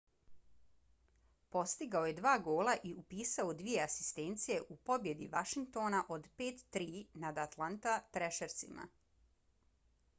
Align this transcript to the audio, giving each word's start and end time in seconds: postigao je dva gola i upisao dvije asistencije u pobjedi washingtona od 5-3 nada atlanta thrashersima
postigao 1.55 2.05
je 2.11 2.15
dva 2.19 2.31
gola 2.47 2.73
i 2.91 2.93
upisao 3.01 3.53
dvije 3.59 3.83
asistencije 3.83 4.57
u 4.75 4.77
pobjedi 4.89 5.27
washingtona 5.35 5.99
od 6.15 6.25
5-3 6.39 6.87
nada 7.25 7.43
atlanta 7.51 7.99
thrashersima 8.17 8.89